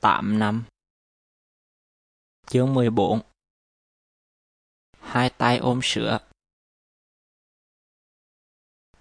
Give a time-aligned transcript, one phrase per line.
[0.00, 0.64] 8 năm.
[2.46, 3.20] Chương 14
[4.98, 6.18] Hai tay ôm sữa.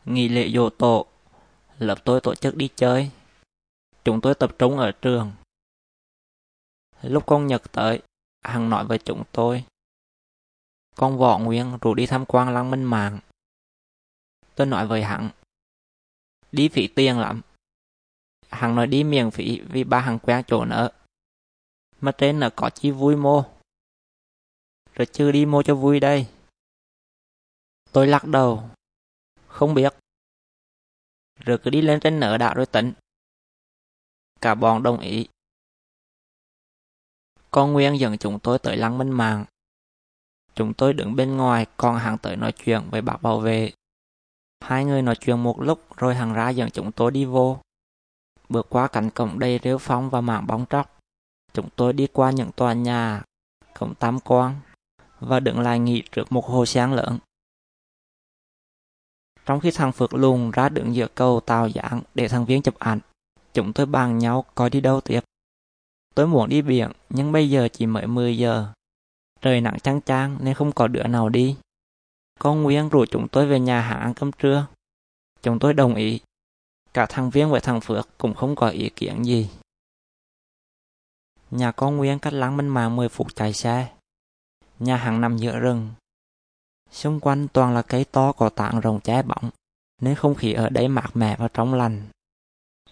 [0.06, 1.06] Nghỉ lễ dỗ tổ.
[1.78, 3.12] Lớp tôi tổ chức đi chơi.
[4.04, 5.32] Chúng tôi tập trung ở trường.
[7.02, 8.02] Lúc con Nhật tới,
[8.42, 9.64] Hằng nói với chúng tôi.
[10.96, 13.20] Con Võ Nguyên rủ đi tham quan lăng minh mạng
[14.56, 15.30] Tôi nói với hắn
[16.52, 17.42] Đi phí tiền lắm.
[18.50, 20.90] Hằng nói đi miễn phí, vì ba hằng quen chỗ nữa.
[22.02, 23.44] Mà trên nó có chi vui mô.
[24.96, 26.28] Rồi chưa đi mô cho vui đây.
[27.92, 28.70] Tôi lắc đầu.
[29.48, 29.94] Không biết.
[31.40, 32.94] Rồi cứ đi lên trên nở đạo rồi tỉnh.
[34.42, 35.28] Cả bọn đồng ý.
[37.52, 39.46] Con Nguyên dẫn chúng tôi tới lăng minh mạng.
[40.56, 43.72] Chúng tôi đứng bên ngoài, còn hàng tới nói chuyện với bác bảo vệ.
[44.62, 47.62] Hai người nói chuyện một lúc, rồi hàng ra dẫn chúng tôi đi vô.
[48.50, 51.00] Bước qua cánh cổng đầy rêu phong và mảng bóng tróc,
[51.54, 53.24] chúng tôi đi qua những tòa nhà,
[53.80, 54.56] cổng tam quan
[55.20, 57.18] và đứng lại nghỉ trước một hồ sáng lớn.
[59.46, 62.80] Trong khi thằng Phước lùn ra đứng giữa cầu tàu giảng để thằng Viên chụp
[62.80, 63.00] ảnh,
[63.54, 65.20] chúng tôi bàn nhau coi đi đâu tiếp.
[66.16, 68.68] Tôi muốn đi biển, nhưng bây giờ chỉ mới 10 giờ.
[69.42, 71.58] Trời nắng chang chang nên không có đứa nào đi.
[72.40, 74.68] Con Nguyên rủ chúng tôi về nhà hàng ăn cơm trưa.
[75.42, 76.20] Chúng tôi đồng ý.
[76.94, 79.50] Cả thằng Viên và thằng Phước cũng không có ý kiến gì.
[81.52, 83.92] Nhà con Nguyên cách lắng minh mạng 10 phút chạy xe.
[84.80, 85.92] Nhà hàng nằm giữa rừng.
[86.92, 89.50] Xung quanh toàn là cây to có tảng rồng che bóng,
[90.02, 92.08] nên không khí ở đây mát mẻ và trong lành.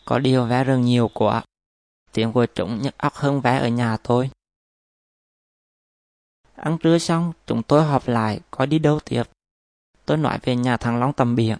[0.05, 1.43] Có điều vé rừng nhiều quá.
[2.11, 4.29] Tiếng của chúng nhức óc hơn vé ở nhà tôi.
[6.55, 9.23] Ăn trưa xong, chúng tôi họp lại có đi đâu tiếp.
[10.05, 11.57] Tôi nói về nhà thằng Long tầm biển.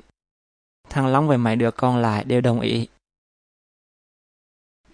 [0.90, 2.88] Thằng Long và mấy đứa còn lại đều đồng ý.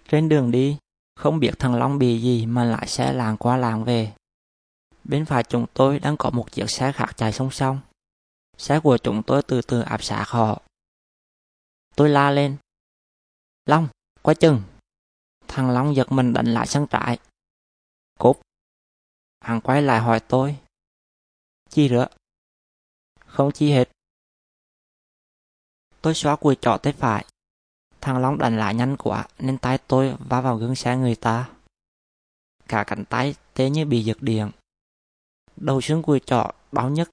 [0.08, 0.78] Trên đường đi,
[1.14, 4.12] không biết thằng Long bị gì mà lại xe làng qua làng về.
[5.04, 7.80] Bên phải chúng tôi đang có một chiếc xe khác chạy song song.
[8.58, 10.62] Xe của chúng tôi từ từ áp sát họ.
[11.96, 12.56] Tôi la lên.
[13.66, 13.88] Long,
[14.22, 14.62] quay chừng.
[15.48, 17.18] Thằng Long giật mình đánh lại sân trại.
[18.18, 18.40] Cúp.
[19.40, 20.56] Hắn quay lại hỏi tôi.
[21.70, 22.06] Chi nữa?
[23.26, 23.93] Không chi hết.
[26.04, 27.24] Tôi xóa cùi trỏ tay phải.
[28.00, 31.50] Thằng Long đánh lại nhanh quá, nên tay tôi va vào gương xe người ta.
[32.68, 34.50] Cả cánh tay tê như bị giật điện.
[35.56, 37.10] Đầu xương cùi trỏ đau nhất.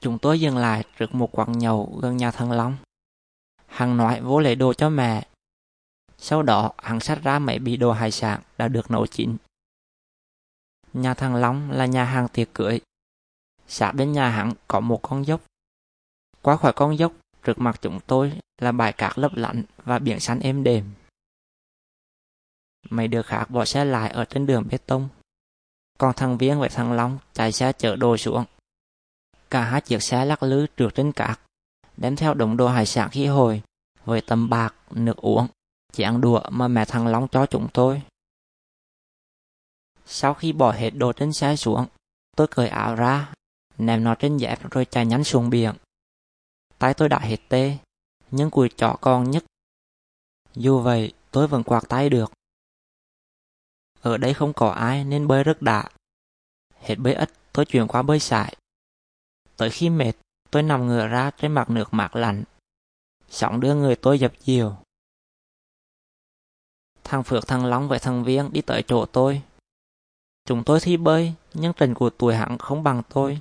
[0.00, 2.76] Chúng tôi dừng lại trước một quán nhậu gần nhà thằng Long.
[3.66, 5.28] Hằng nói vô lễ đồ cho mẹ.
[6.18, 9.36] Sau đó, hắn sách ra mấy bị đồ hải sản đã được nấu chín.
[10.92, 12.80] Nhà thằng Long là nhà hàng tiệc cưới.
[13.68, 15.40] Xã bên nhà hắn có một con dốc
[16.46, 17.12] qua khỏi con dốc,
[17.42, 20.92] trước mặt chúng tôi là bãi cát lấp lạnh và biển xanh êm đềm.
[22.90, 25.08] Mấy đứa khác bỏ xe lại ở trên đường bê tông.
[25.98, 28.44] Còn thằng Viên với thằng Long chạy xe chở đồ xuống.
[29.50, 31.40] Cả hai chiếc xe lắc lư trượt trên cát,
[31.96, 33.62] đem theo đống đồ hải sản khi hồi,
[34.04, 35.46] với tầm bạc, nước uống,
[35.92, 38.02] chén đũa mà mẹ thằng Long cho chúng tôi.
[40.04, 41.86] Sau khi bỏ hết đồ trên xe xuống,
[42.36, 43.32] tôi cởi áo ra,
[43.78, 45.74] ném nó trên dép rồi chạy nhanh xuống biển.
[46.78, 47.78] Tay tôi đã hết tê,
[48.30, 49.44] nhưng cùi chỏ còn nhất.
[50.54, 52.32] Dù vậy, tôi vẫn quạt tay được.
[54.00, 55.88] Ở đây không có ai nên bơi rất đã.
[56.80, 58.56] Hết bơi ít, tôi chuyển qua bơi sải.
[59.56, 60.12] Tới khi mệt,
[60.50, 62.44] tôi nằm ngửa ra trên mặt nước mát lạnh.
[63.28, 64.76] Sóng đưa người tôi dập chiều.
[67.04, 69.42] Thằng Phước thằng Long và thằng Viên đi tới chỗ tôi.
[70.44, 73.40] Chúng tôi thi bơi, nhưng trình của tuổi hẳn không bằng tôi.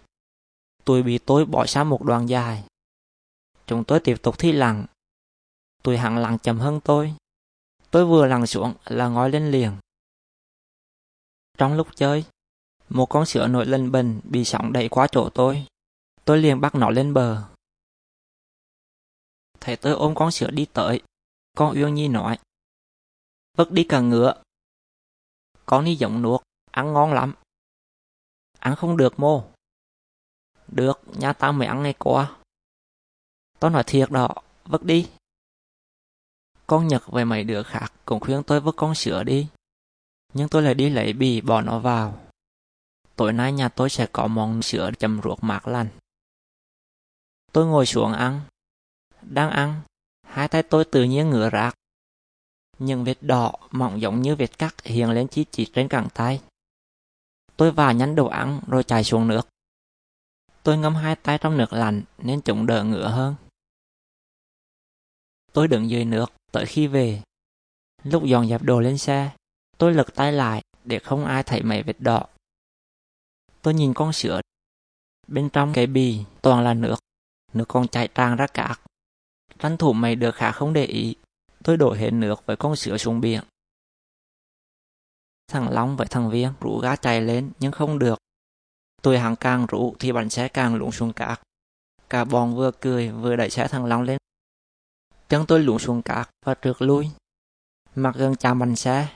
[0.83, 2.63] Tôi bị tôi bỏ xa một đoạn dài.
[3.67, 4.85] Chúng tôi tiếp tục thi lặng.
[5.83, 7.15] Tụi hắn lặng chậm hơn tôi.
[7.91, 9.77] Tôi vừa lặn xuống là ngói lên liền.
[11.57, 12.25] Trong lúc chơi,
[12.89, 15.65] một con sữa nổi lên bình bị sóng đẩy qua chỗ tôi.
[16.25, 17.43] Tôi liền bắt nó lên bờ.
[19.59, 21.01] thầy tôi ôm con sữa đi tới,
[21.57, 22.39] con Uyên Nhi nói.
[23.57, 24.43] Vất đi cả ngựa.
[25.65, 26.41] Con đi giọng nuốt,
[26.71, 27.35] ăn ngon lắm.
[28.59, 29.43] Ăn không được mô.
[30.67, 32.37] Được, nhà ta mới ăn ngày qua.
[33.65, 34.29] Con nói thiệt đó,
[34.65, 35.09] vứt đi.
[36.67, 39.47] Con Nhật về mấy đứa khác cũng khuyên tôi vứt con sữa đi.
[40.33, 42.19] Nhưng tôi lại đi lấy bì bỏ nó vào.
[43.15, 45.87] Tối nay nhà tôi sẽ có món sữa chấm ruột mát lành.
[47.51, 48.41] Tôi ngồi xuống ăn.
[49.21, 49.81] Đang ăn,
[50.27, 51.75] hai tay tôi tự nhiên ngửa rạc.
[52.79, 56.41] Những vết đỏ mỏng giống như vết cắt hiện lên chi chít trên cẳng tay.
[57.57, 59.47] Tôi vào nhánh đồ ăn rồi chạy xuống nước.
[60.63, 63.35] Tôi ngâm hai tay trong nước lạnh nên chúng đỡ ngựa hơn.
[65.55, 67.21] Tôi đứng dưới nước tới khi về.
[68.03, 69.35] Lúc dọn dẹp đồ lên xe,
[69.77, 72.25] tôi lật tay lại để không ai thấy mấy vết đỏ.
[73.61, 74.41] Tôi nhìn con sữa.
[75.27, 76.95] Bên trong cái bì toàn là nước,
[77.53, 78.79] nước còn chảy tràn ra cát.
[79.59, 81.15] Tranh thủ mày được khá không để ý,
[81.63, 83.43] tôi đổ hết nước với con sữa xuống biển.
[85.47, 88.19] Thằng Long với thằng Viên rủ gá chạy lên nhưng không được.
[89.01, 91.41] Tôi hàng càng rủ thì bánh xe càng lũng xuống cát.
[92.09, 94.17] Cả bọn vừa cười vừa đẩy xe thằng Long lên.
[95.29, 97.09] Chân tôi lún xuống cát và trượt lui.
[97.95, 99.07] Mặt gần chạm bánh xe.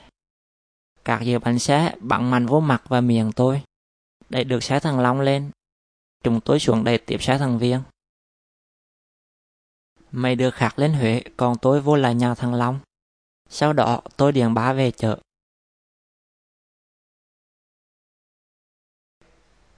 [1.04, 3.62] Cát giữa bánh xe bắn mạnh vô mặt và miệng tôi.
[4.28, 5.50] Đẩy được xe thằng Long lên.
[6.24, 7.82] Chúng tôi xuống đẩy tiếp xe thằng Viên.
[10.12, 12.78] Mày được khạc lên Huế, còn tôi vô lại nhà thằng Long.
[13.48, 15.18] Sau đó tôi điện bá về chợ.